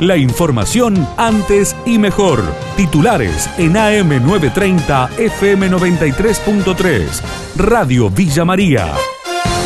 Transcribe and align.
La 0.00 0.16
información 0.16 1.06
antes 1.16 1.76
y 1.86 1.98
mejor. 1.98 2.40
Titulares 2.76 3.48
en 3.58 3.74
AM930 3.74 5.10
FM93.3. 5.10 7.22
Radio 7.56 8.10
Villa 8.10 8.44
María. 8.44 8.92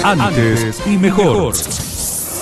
Antes 0.04 0.86
y 0.86 0.98
mejor. 0.98 1.54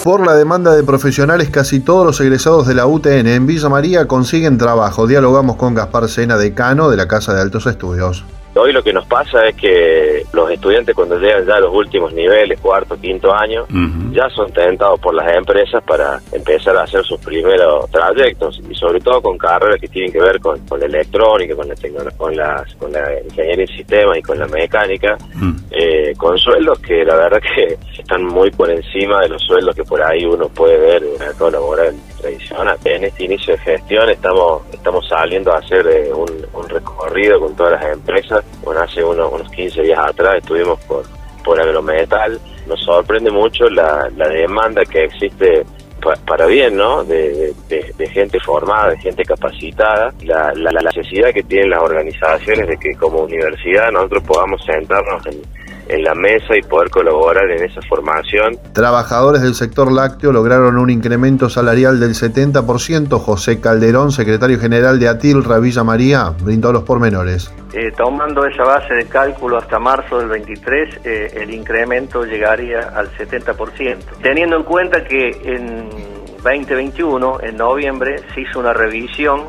Por 0.02 0.26
la 0.26 0.34
demanda 0.34 0.74
de 0.74 0.82
profesionales, 0.82 1.48
casi 1.48 1.78
todos 1.78 2.04
los 2.04 2.20
egresados 2.20 2.66
de 2.66 2.74
la 2.74 2.86
UTN 2.86 3.28
en 3.28 3.46
Villa 3.46 3.68
María 3.68 4.08
consiguen 4.08 4.58
trabajo. 4.58 5.06
Dialogamos 5.06 5.54
con 5.54 5.74
Gaspar 5.74 6.08
Sena, 6.08 6.36
decano 6.36 6.90
de 6.90 6.96
la 6.96 7.06
Casa 7.06 7.34
de 7.34 7.40
Altos 7.40 7.66
Estudios. 7.66 8.24
Hoy 8.56 8.72
lo 8.72 8.82
que 8.82 8.92
nos 8.92 9.06
pasa 9.06 9.46
es 9.46 9.54
que 9.54 10.15
los 10.32 10.50
estudiantes 10.50 10.94
cuando 10.94 11.18
llegan 11.18 11.46
ya 11.46 11.54
a 11.54 11.60
los 11.60 11.74
últimos 11.74 12.12
niveles, 12.12 12.60
cuarto, 12.60 12.96
quinto 13.00 13.34
año, 13.34 13.66
ya 14.12 14.28
son 14.30 14.52
tentados 14.52 14.98
por 15.00 15.14
las 15.14 15.34
empresas 15.34 15.82
para 15.84 16.20
empezar 16.32 16.76
a 16.76 16.82
hacer 16.82 17.04
sus 17.04 17.18
primeros 17.20 17.90
trayectos 17.90 18.60
y 18.68 18.74
sobre 18.74 19.00
todo 19.00 19.20
con 19.22 19.38
carreras 19.38 19.80
que 19.80 19.88
tienen 19.88 20.12
que 20.12 20.20
ver 20.20 20.40
con, 20.40 20.60
la 20.78 20.86
electrónica, 20.86 21.54
con 21.54 21.68
la 21.68 21.74
con 22.16 22.36
las, 22.36 22.74
con 22.76 22.92
la 22.92 23.20
ingeniería 23.22 23.64
en 23.64 23.76
sistemas 23.76 24.18
y 24.18 24.22
con 24.22 24.38
la 24.38 24.46
mecánica, 24.46 25.16
eh, 25.70 26.12
con 26.16 26.38
sueldos 26.38 26.78
que 26.80 27.04
la 27.04 27.16
verdad 27.16 27.40
que 27.40 27.78
están 27.98 28.24
muy 28.24 28.50
por 28.50 28.70
encima 28.70 29.20
de 29.20 29.28
los 29.28 29.42
sueldos 29.42 29.74
que 29.74 29.84
por 29.84 30.02
ahí 30.02 30.24
uno 30.24 30.48
puede 30.48 30.78
ver 30.78 31.02
en 31.02 31.12
el 31.12 31.18
mercado 31.18 31.50
laboral 31.50 31.94
En 32.84 33.04
este 33.04 33.24
inicio 33.24 33.54
de 33.54 33.58
gestión 33.60 34.08
estamos 34.10 34.62
estamos 34.72 35.06
saliendo 35.08 35.52
a 35.52 35.58
hacer 35.58 35.86
eh, 35.86 36.12
un, 36.12 36.26
recorrido 36.68 37.38
con 37.40 37.54
todas 37.54 37.80
las 37.80 37.92
empresas 37.92 38.44
bueno, 38.62 38.80
hace 38.80 39.02
unos, 39.02 39.32
unos 39.32 39.50
15 39.50 39.82
días 39.82 39.98
atrás 39.98 40.36
estuvimos 40.38 40.80
por, 40.80 41.04
por 41.44 41.60
agrometal. 41.60 42.40
Nos 42.66 42.82
sorprende 42.82 43.30
mucho 43.30 43.68
la, 43.70 44.08
demanda 44.10 44.84
que 44.84 45.04
existe 45.04 45.64
para 46.26 46.46
bien, 46.46 46.76
¿no? 46.76 47.04
De, 47.04 47.54
gente 48.12 48.38
formada, 48.40 48.90
de 48.90 48.98
gente 48.98 49.24
capacitada, 49.24 50.12
la, 50.22 50.52
la, 50.54 50.80
necesidad 50.80 51.32
que 51.32 51.42
tienen 51.42 51.70
las 51.70 51.82
organizaciones 51.82 52.68
de 52.68 52.76
que 52.78 52.94
como 52.94 53.20
universidad 53.20 53.90
nosotros 53.92 54.22
podamos 54.24 54.64
sentarnos 54.64 55.26
en, 55.26 55.42
en 55.88 56.02
la 56.02 56.14
mesa 56.14 56.56
y 56.56 56.62
poder 56.62 56.90
colaborar 56.90 57.50
en 57.50 57.64
esa 57.64 57.80
formación. 57.88 58.58
Trabajadores 58.72 59.42
del 59.42 59.54
sector 59.54 59.90
lácteo 59.92 60.32
lograron 60.32 60.78
un 60.78 60.90
incremento 60.90 61.48
salarial 61.48 62.00
del 62.00 62.14
70%. 62.14 63.18
José 63.18 63.60
Calderón, 63.60 64.12
secretario 64.12 64.58
general 64.58 64.98
de 64.98 65.08
ATIL, 65.08 65.42
Villa 65.60 65.84
María, 65.84 66.32
brindó 66.42 66.72
los 66.72 66.82
pormenores. 66.82 67.52
Eh, 67.72 67.92
tomando 67.96 68.46
esa 68.46 68.62
base 68.64 68.94
de 68.94 69.06
cálculo 69.06 69.58
hasta 69.58 69.78
marzo 69.78 70.18
del 70.18 70.28
23, 70.28 71.00
eh, 71.04 71.30
el 71.42 71.52
incremento 71.52 72.24
llegaría 72.24 72.88
al 72.94 73.10
70%. 73.16 73.98
Teniendo 74.22 74.56
en 74.56 74.62
cuenta 74.62 75.04
que 75.04 75.30
en 75.44 75.88
2021, 76.42 77.40
en 77.42 77.56
noviembre, 77.56 78.22
se 78.34 78.42
hizo 78.42 78.60
una 78.60 78.72
revisión 78.72 79.44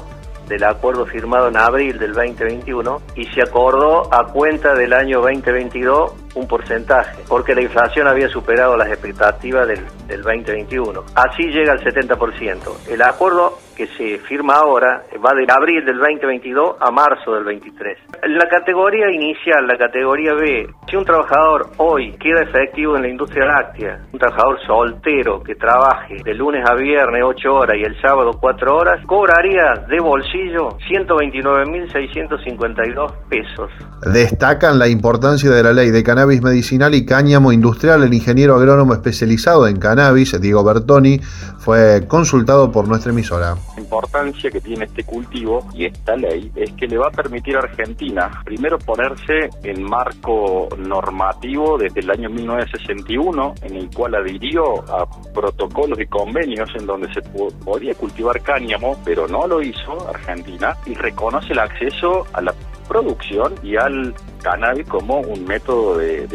del 0.48 0.64
acuerdo 0.64 1.06
firmado 1.06 1.50
en 1.50 1.58
abril 1.58 2.00
del 2.00 2.14
2021 2.14 3.02
y 3.16 3.26
se 3.26 3.42
acordó 3.42 4.14
a 4.14 4.26
cuenta 4.32 4.74
del 4.74 4.94
año 4.94 5.22
2022 5.22 6.14
un 6.38 6.48
porcentaje, 6.48 7.24
porque 7.28 7.54
la 7.56 7.62
inflación 7.62 8.08
había 8.08 8.30
superado 8.30 8.78
las 8.78 8.90
expectativas 8.90 9.68
del, 9.68 9.84
del 10.08 10.22
2021. 10.22 11.04
Así 11.16 11.44
llega 11.44 11.74
al 11.74 11.84
70%. 11.84 12.90
El 12.90 13.02
acuerdo 13.02 13.58
que 13.78 13.88
se 13.96 14.18
firma 14.28 14.56
ahora 14.56 15.04
va 15.24 15.36
de 15.36 15.46
abril 15.54 15.86
del 15.86 16.00
2022 16.00 16.78
a 16.80 16.90
marzo 16.90 17.36
del 17.36 17.44
23. 17.44 17.96
La 18.28 18.50
categoría 18.50 19.12
inicial, 19.12 19.68
la 19.68 19.78
categoría 19.78 20.34
B, 20.34 20.68
si 20.90 20.96
un 20.96 21.06
trabajador 21.06 21.70
hoy 21.78 22.14
queda 22.14 22.42
efectivo 22.42 22.96
en 22.96 23.04
la 23.04 23.10
industria 23.10 23.46
láctea, 23.46 24.00
un 24.12 24.18
trabajador 24.18 24.58
soltero 24.66 25.44
que 25.44 25.54
trabaje 25.54 26.16
de 26.24 26.34
lunes 26.34 26.68
a 26.68 26.74
viernes 26.74 27.22
8 27.24 27.54
horas 27.54 27.78
y 27.80 27.84
el 27.84 28.02
sábado 28.02 28.32
4 28.40 28.76
horas, 28.76 29.06
cobraría 29.06 29.86
de 29.88 30.00
bolsillo 30.00 30.70
129.652 30.90 33.12
pesos. 33.30 33.70
Destacan 34.12 34.80
la 34.80 34.88
importancia 34.88 35.52
de 35.52 35.62
la 35.62 35.74
ley 35.74 35.92
de 35.92 36.02
cannabis 36.04 36.42
medicinal 36.42 36.96
y 36.96 37.06
cáñamo 37.06 37.52
industrial. 37.52 38.02
El 38.04 38.14
ingeniero 38.14 38.56
agrónomo 38.56 38.94
especializado 38.94 39.68
en 39.68 39.78
cannabis, 39.78 39.97
Diego 40.40 40.64
Bertoni, 40.64 41.20
fue 41.58 42.08
consultado 42.08 42.72
por 42.72 42.88
nuestra 42.88 43.12
emisora. 43.12 43.56
La 43.76 43.82
importancia 43.82 44.52
que 44.52 44.62
tiene 44.62 44.86
este 44.86 45.04
cultivo 45.04 45.68
y 45.74 45.86
esta 45.86 46.16
ley 46.16 46.52
es 46.56 46.72
que 46.74 46.88
le 46.88 46.98
va 46.98 47.08
a 47.08 47.12
permitir 47.12 47.56
a 47.58 47.60
Argentina 47.60 48.42
primero 48.46 48.78
ponerse 48.78 49.50
en 49.64 49.84
marco 49.84 50.70
normativo 50.78 51.78
desde 51.78 52.02
el 52.02 52.12
año 52.12 52.30
1961, 52.30 53.56
en 53.64 53.76
el 53.76 53.90
cual 53.90 54.16
adhirió 54.16 54.82
a 54.90 55.06
protocolos 55.34 56.00
y 56.00 56.06
convenios 56.06 56.70
en 56.76 56.86
donde 56.86 57.12
se 57.14 57.22
podía 57.22 57.94
cultivar 57.96 58.42
cáñamo, 58.42 58.96
pero 59.04 59.28
no 59.28 59.48
lo 59.48 59.62
hizo 59.62 60.08
Argentina, 60.10 60.78
y 60.86 60.94
reconoce 60.94 61.54
el 61.54 61.60
acceso 61.60 62.26
a 62.34 62.42
la 62.42 62.54
producción 62.88 63.54
y 63.64 63.76
al 63.76 64.14
cannabis 64.42 64.88
como 64.88 65.20
un 65.20 65.44
método 65.46 65.98
de, 65.98 66.28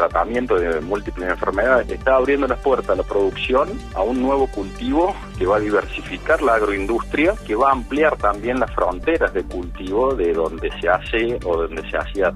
tratamiento 0.00 0.54
de 0.56 0.80
múltiples 0.80 1.28
enfermedades. 1.28 1.90
Está 1.90 2.16
abriendo 2.16 2.46
las 2.46 2.58
puertas 2.60 2.90
a 2.90 2.94
la 2.94 3.02
producción, 3.02 3.68
a 3.94 4.02
un 4.02 4.22
nuevo 4.22 4.46
cultivo 4.46 5.14
que 5.38 5.44
va 5.44 5.56
a 5.56 5.60
diversificar 5.60 6.40
la 6.42 6.54
agroindustria, 6.54 7.34
que 7.46 7.54
va 7.54 7.68
a 7.68 7.72
ampliar 7.72 8.16
también 8.16 8.58
las 8.60 8.72
fronteras 8.72 9.34
de 9.34 9.44
cultivo 9.44 10.14
de 10.14 10.32
donde 10.32 10.70
se 10.80 10.88
hace 10.88 11.38
o 11.44 11.56
donde 11.62 11.88
se 11.90 11.98
hacía 11.98 12.32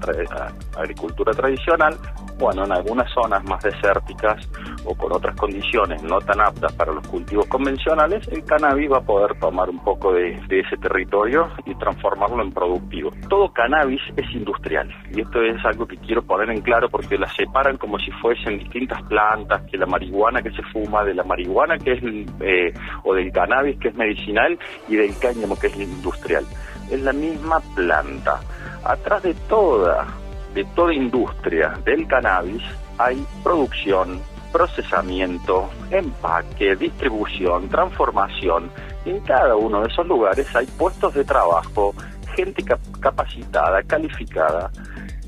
agricultura 0.77 1.33
tradicional. 1.33 1.97
Bueno, 2.37 2.65
en 2.65 2.71
algunas 2.71 3.11
zonas 3.13 3.43
más 3.45 3.63
desérticas 3.63 4.47
o 4.85 4.95
con 4.95 5.11
otras 5.11 5.35
condiciones 5.35 6.01
no 6.03 6.19
tan 6.19 6.41
aptas 6.41 6.73
para 6.73 6.93
los 6.93 7.07
cultivos 7.07 7.45
convencionales, 7.47 8.27
el 8.29 8.43
cannabis 8.43 8.91
va 8.91 8.97
a 8.97 9.01
poder 9.01 9.37
tomar 9.39 9.69
un 9.69 9.83
poco 9.83 10.13
de, 10.13 10.39
ese 10.49 10.77
territorio 10.77 11.49
y 11.65 11.75
transformarlo 11.75 12.41
en 12.41 12.51
productivo. 12.51 13.11
Todo 13.29 13.51
cannabis 13.51 14.01
es 14.15 14.29
industrial 14.33 14.93
y 15.11 15.21
esto 15.21 15.41
es 15.41 15.63
algo 15.65 15.85
que 15.85 15.97
quiero 15.97 16.21
poner 16.23 16.49
en 16.49 16.61
claro 16.61 16.89
porque 16.89 17.17
la 17.17 17.27
separan 17.27 17.77
como 17.77 17.99
si 17.99 18.11
fuesen 18.11 18.59
distintas 18.59 19.01
plantas, 19.03 19.63
que 19.69 19.77
la 19.77 19.85
marihuana 19.85 20.41
que 20.41 20.51
se 20.51 20.63
fuma, 20.71 21.03
de 21.03 21.13
la 21.13 21.23
marihuana 21.23 21.77
que 21.77 21.93
es, 21.93 22.03
eh, 22.41 22.73
o 23.03 23.13
del 23.13 23.31
cannabis 23.31 23.77
que 23.79 23.89
es 23.89 23.95
medicinal 23.95 24.57
y 24.87 24.95
del 24.95 25.17
cáñamo 25.17 25.57
que 25.57 25.67
es 25.67 25.77
industrial. 25.77 26.45
Es 26.91 27.01
la 27.01 27.13
misma 27.13 27.59
planta. 27.75 28.39
Atrás 28.83 29.23
de 29.23 29.33
toda, 29.49 30.05
de 30.53 30.63
toda 30.75 30.93
industria 30.93 31.77
del 31.83 32.07
cannabis 32.07 32.63
hay 32.97 33.25
producción, 33.43 34.21
procesamiento, 34.55 35.69
empaque, 35.91 36.77
distribución, 36.77 37.67
transformación. 37.67 38.71
En 39.03 39.19
cada 39.19 39.53
uno 39.57 39.81
de 39.81 39.89
esos 39.89 40.07
lugares 40.07 40.47
hay 40.55 40.65
puestos 40.65 41.13
de 41.13 41.25
trabajo, 41.25 41.93
gente 42.37 42.63
capacitada, 43.01 43.83
calificada. 43.83 44.71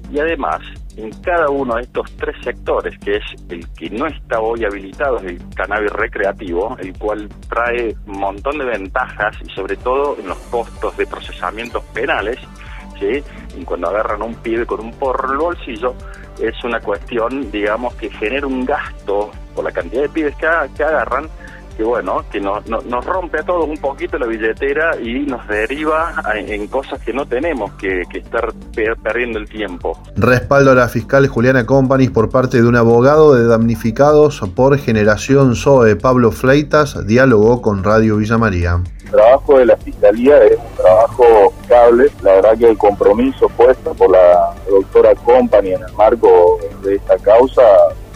Y 0.10 0.20
además, 0.20 0.62
en 0.96 1.12
cada 1.22 1.50
uno 1.50 1.76
de 1.76 1.82
estos 1.82 2.10
tres 2.16 2.38
sectores, 2.42 2.98
que 3.00 3.18
es 3.18 3.24
el 3.50 3.68
que 3.74 3.90
no 3.90 4.08
está 4.08 4.40
hoy 4.40 4.64
habilitado, 4.64 5.18
es 5.18 5.26
el 5.26 5.42
cannabis 5.54 5.92
recreativo, 5.92 6.78
el 6.80 6.98
cual 6.98 7.28
trae 7.50 7.98
un 8.06 8.20
montón 8.20 8.58
de 8.60 8.64
ventajas 8.64 9.36
y 9.46 9.50
sobre 9.50 9.76
todo 9.76 10.16
en 10.18 10.30
los 10.30 10.38
costos 10.50 10.96
de 10.96 11.06
procesamientos 11.06 11.84
penales, 11.94 12.38
y 13.02 13.64
cuando 13.64 13.90
agarran 13.90 14.22
un 14.22 14.36
pibe 14.36 14.66
con 14.66 14.80
un 14.80 14.92
porro 14.92 15.32
el 15.32 15.38
bolsillo, 15.38 15.94
es 16.40 16.64
una 16.64 16.80
cuestión, 16.80 17.52
digamos, 17.52 17.96
que 17.96 18.10
genera 18.10 18.46
un 18.48 18.66
gasto 18.66 19.32
por 19.56 19.64
la 19.64 19.72
cantidad 19.72 20.04
de 20.04 20.10
pibes 20.10 20.36
que, 20.36 20.48
que 20.76 20.84
agarran, 20.84 21.30
que 21.78 21.84
bueno, 21.84 22.26
que 22.32 22.42
nos 22.42 23.06
rompe 23.06 23.40
a 23.40 23.44
todos 23.44 23.70
un 23.70 23.78
poquito 23.78 24.18
la 24.18 24.26
billetera 24.26 25.00
y 25.00 25.20
nos 25.28 25.48
deriva 25.48 26.16
en 26.36 26.68
cosas 26.68 27.00
que 27.04 27.14
no 27.14 27.28
tenemos 27.28 27.72
que, 27.74 28.02
estar 28.14 28.52
perdiendo 29.04 29.38
el 29.38 29.48
tiempo. 29.48 29.98
Respaldo 30.16 30.72
a 30.72 30.76
la 30.76 30.90
fiscal 30.90 31.28
Juliana 31.28 31.68
Company 31.68 32.10
por 32.10 32.32
parte 32.32 32.58
de 32.58 32.68
un 32.68 32.76
abogado 32.76 33.36
de 33.36 33.46
damnificados 33.46 34.42
por 34.56 34.80
generación 34.80 35.56
SOE, 35.56 35.96
Pablo 35.96 36.32
Fleitas, 36.32 37.06
dialogó 37.06 37.62
con 37.62 37.84
Radio 37.84 38.18
Villa 38.18 38.40
María. 38.40 38.82
El 39.06 39.12
trabajo 39.12 39.60
de 39.60 39.66
la 39.68 39.78
fiscalía 39.78 40.44
es 40.46 40.58
un 40.58 40.84
trabajo 40.84 41.54
cable, 41.68 42.10
la 42.24 42.34
verdad 42.34 42.58
que 42.58 42.70
el 42.70 42.78
compromiso 42.78 43.48
puesto 43.50 43.94
por 43.94 44.10
la 44.10 44.56
doctora 44.68 45.14
Company 45.14 45.74
en 45.74 45.84
el 45.84 45.94
marco 45.94 46.58
de 46.82 46.96
esta 46.96 47.18
causa 47.20 47.62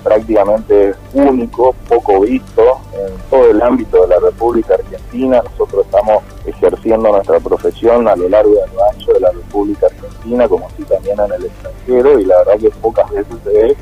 prácticamente 0.03 0.93
único, 1.13 1.73
poco 1.87 2.21
visto 2.21 2.79
en 2.93 3.29
todo 3.29 3.51
el 3.51 3.61
ámbito 3.61 4.01
de 4.01 4.07
la 4.07 4.19
República 4.19 4.75
Argentina. 4.75 5.41
Nosotros 5.43 5.85
estamos 5.85 6.23
ejerciendo 6.45 7.11
nuestra 7.11 7.39
profesión 7.39 8.07
a 8.07 8.15
lo 8.15 8.29
largo 8.29 8.53
y 8.53 8.57
a 8.57 8.93
ancho 8.93 9.13
de 9.13 9.19
la 9.19 9.31
República 9.31 9.87
Argentina, 9.87 10.47
como 10.47 10.67
así 10.67 10.83
también 10.83 11.19
en 11.19 11.31
el 11.33 11.45
extranjero, 11.45 12.19
y 12.19 12.25
la 12.25 12.37
verdad 12.39 12.59
que 12.59 12.69
pocas 12.81 13.09
veces 13.11 13.35
se 13.43 13.49
ve 13.49 13.77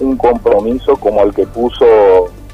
un 0.00 0.16
compromiso 0.16 0.96
como 0.96 1.22
el 1.22 1.34
que 1.34 1.46
puso 1.46 1.86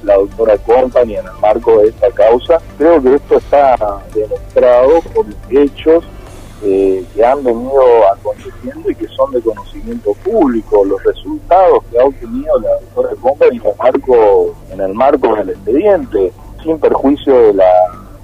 la 0.02 0.14
doctora 0.14 0.56
Company 0.58 1.16
en 1.16 1.26
el 1.26 1.32
marco 1.40 1.78
de 1.78 1.88
esta 1.88 2.10
causa. 2.10 2.58
Creo 2.78 3.02
que 3.02 3.14
esto 3.14 3.36
está 3.36 3.76
demostrado 4.14 5.00
por 5.14 5.26
hechos 5.50 6.04
eh, 6.62 7.04
que 7.14 7.24
han 7.24 7.42
venido 7.42 7.82
aconteciendo 8.12 8.90
y 8.90 8.94
que 8.94 9.08
son 9.08 9.32
de 9.32 9.40
conocimiento 9.40 10.12
público, 10.24 10.84
los 10.84 11.02
resultados 11.04 11.84
que 11.90 11.98
ha 11.98 12.04
obtenido 12.04 12.58
la 12.60 12.70
doctora 12.70 13.16
Company 13.20 13.56
en 13.56 13.66
el 13.66 13.74
marco, 13.76 14.54
en 14.70 14.80
el 14.80 14.94
marco 14.94 15.36
del 15.36 15.50
expediente, 15.50 16.32
sin 16.62 16.78
perjuicio 16.78 17.34
de 17.34 17.54
la, 17.54 17.72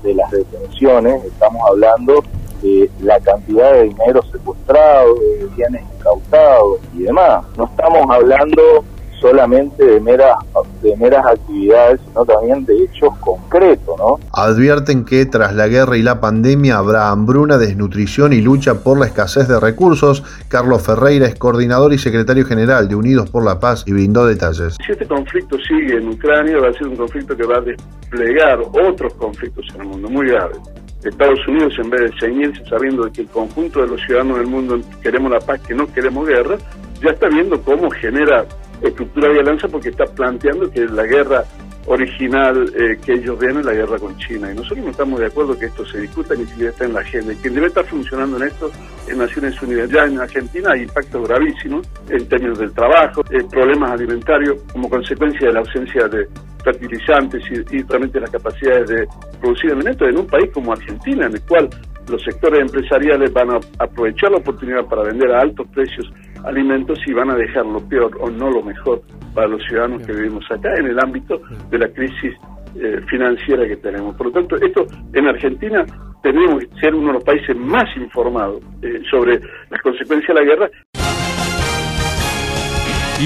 de 0.03 0.15
las 0.15 0.31
detenciones, 0.31 1.25
estamos 1.25 1.63
hablando 1.69 2.23
de 2.63 2.91
la 3.01 3.19
cantidad 3.21 3.73
de 3.73 3.85
dinero 3.85 4.23
secuestrado, 4.31 5.15
de 5.15 5.47
bienes 5.57 5.83
incautados 5.99 6.81
y 6.95 7.03
demás. 7.05 7.45
No 7.57 7.65
estamos 7.65 8.05
hablando 8.11 8.85
solamente 9.21 9.85
de 9.85 10.01
meras, 10.01 10.37
de 10.83 10.97
meras 10.97 11.25
actividades, 11.27 12.01
sino 12.07 12.25
también 12.25 12.65
de 12.65 12.85
hechos 12.85 13.17
concretos, 13.19 13.97
¿no? 13.99 14.19
Advierten 14.33 15.05
que 15.05 15.27
tras 15.27 15.55
la 15.55 15.69
guerra 15.69 15.97
y 15.97 16.03
la 16.03 16.21
pandemia 16.21 16.79
habrá 16.79 17.11
hambruna, 17.11 17.59
desnutrición 17.59 18.33
y 18.33 18.41
lucha 18.41 18.83
por 18.83 18.99
la 18.99 19.07
escasez 19.07 19.49
de 19.49 19.59
recursos. 19.59 20.23
Carlos 20.49 20.83
Ferreira 20.83 21.27
es 21.27 21.35
coordinador 21.35 21.93
y 21.93 21.99
secretario 21.99 22.45
general 22.45 22.89
de 22.89 22.95
Unidos 22.95 23.31
por 23.31 23.45
la 23.45 23.59
Paz 23.61 23.85
y 23.87 23.93
brindó 23.93 24.27
detalles. 24.27 24.77
Si 24.85 24.93
este 24.93 25.07
conflicto 25.07 25.57
sigue 25.59 25.97
en 25.97 26.09
Ucrania, 26.09 26.59
va 26.59 26.69
a 26.69 26.73
ser 26.73 26.89
un 26.89 26.97
conflicto 26.97 27.37
que 27.37 27.47
va 27.47 27.57
a 27.57 27.61
desplegar 27.61 28.61
otros 28.61 29.15
conflictos 29.15 29.67
en 29.75 29.83
el 29.83 29.89
mundo 29.89 30.09
muy 30.09 30.29
graves. 30.29 30.59
Estados 31.05 31.47
Unidos, 31.47 31.75
en 31.79 31.91
vez 31.91 32.01
de 32.01 32.19
ceñirse 32.19 32.65
sabiendo 32.69 33.05
de 33.05 33.13
que 33.13 33.23
el 33.23 33.29
conjunto 33.29 33.81
de 33.81 33.89
los 33.89 34.01
ciudadanos 34.03 34.39
del 34.39 34.47
mundo 34.49 34.81
queremos 35.03 35.31
la 35.31 35.39
paz, 35.39 35.61
que 35.61 35.75
no 35.75 35.87
queremos 35.93 36.27
guerra, 36.27 36.57
ya 37.03 37.11
está 37.11 37.29
viendo 37.29 37.61
cómo 37.63 37.91
genera 37.91 38.45
estructura 38.83 39.33
de 39.33 39.41
alianza 39.41 39.69
porque 39.69 39.91
está 39.91 40.05
planteando 40.05 40.71
que 40.71 40.87
la 40.87 41.05
guerra 41.05 41.45
original 41.87 42.73
eh, 42.77 42.99
que 43.05 43.15
ellos 43.15 43.39
ven 43.39 43.59
es 43.59 43.65
la 43.65 43.73
guerra 43.73 43.99
con 43.99 44.17
China. 44.19 44.51
Y 44.53 44.57
nosotros 44.57 44.85
no 44.85 44.91
estamos 44.91 45.21
de 45.21 45.27
acuerdo 45.27 45.59
que 45.59 45.67
esto 45.67 45.87
se 45.87 46.01
discuta 46.01 46.35
ni 46.35 46.45
siquiera 46.47 46.71
está 46.71 46.85
en 46.85 46.93
la 46.95 47.01
agenda. 47.01 47.33
Y 47.33 47.37
quien 47.37 47.55
debe 47.55 47.69
estar 47.69 47.85
funcionando 47.85 48.37
en 48.37 48.45
esto 48.45 48.71
en 49.09 49.19
Naciones 49.19 49.61
Unidas. 49.63 49.89
Ya 49.91 50.05
en 50.05 50.19
Argentina 50.19 50.73
hay 50.73 50.83
impactos 50.83 51.29
gravísimos 51.29 51.89
en 52.09 52.29
términos 52.29 52.59
del 52.59 52.73
trabajo, 52.73 53.23
eh, 53.31 53.45
problemas 53.51 53.93
alimentarios 53.93 54.63
como 54.73 54.91
consecuencia 54.91 55.47
de 55.47 55.53
la 55.53 55.61
ausencia 55.61 56.09
de 56.09 56.27
fertilizantes 56.65 57.43
y, 57.51 57.77
y 57.77 57.83
realmente 57.83 58.19
las 58.19 58.31
capacidades 58.31 58.89
de 58.89 59.07
producir 59.41 59.73
alimentos 59.73 60.09
en 60.09 60.19
un 60.19 60.27
país 60.27 60.51
como 60.53 60.73
Argentina, 60.73 61.27
en 61.27 61.35
el 61.35 61.43
cual 61.43 61.71
los 62.09 62.23
sectores 62.23 62.61
empresariales 62.61 63.33
van 63.33 63.51
a 63.51 63.61
aprovechar 63.79 64.31
la 64.31 64.39
oportunidad 64.39 64.85
para 64.87 65.03
vender 65.03 65.31
a 65.33 65.41
altos 65.41 65.67
precios 65.69 66.11
alimentos 66.47 66.99
y 67.07 67.13
van 67.13 67.31
a 67.31 67.35
dejar 67.35 67.67
lo 67.67 67.81
peor 67.89 68.17
o 68.21 68.31
no 68.31 68.51
lo 68.51 68.63
mejor 68.63 69.03
para 69.35 69.49
los 69.49 69.63
ciudadanos 69.65 70.07
que 70.07 70.13
vivimos 70.13 70.45
acá 70.51 70.75
en 70.79 70.87
el 70.87 70.99
ámbito 70.99 71.41
de 71.71 71.79
la 71.79 71.89
crisis 71.89 72.33
eh, 72.77 73.01
financiera 73.09 73.67
que 73.67 73.77
tenemos. 73.77 74.15
Por 74.17 74.27
lo 74.27 74.33
tanto, 74.33 74.57
esto 74.57 74.87
en 75.13 75.27
Argentina 75.27 75.85
tenemos 76.23 76.61
que 76.61 76.81
ser 76.81 76.95
uno 76.95 77.09
de 77.09 77.13
los 77.15 77.25
países 77.25 77.57
más 77.57 77.85
informados 77.97 78.61
eh, 78.83 79.03
sobre 79.11 79.41
las 79.71 79.81
consecuencias 79.83 80.29
de 80.29 80.35
la 80.35 80.43
guerra. 80.43 80.71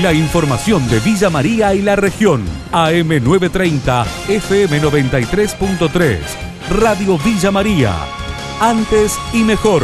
La 0.02 0.12
información 0.12 0.88
de 0.88 1.00
Villa 1.00 1.30
María 1.30 1.74
y 1.74 1.82
la 1.82 1.96
región. 1.96 2.44
AM930, 2.70 4.04
FM93.3. 4.28 6.18
Radio 6.80 7.18
Villa 7.18 7.50
María. 7.50 7.92
Antes 8.60 9.18
y 9.32 9.42
mejor. 9.42 9.82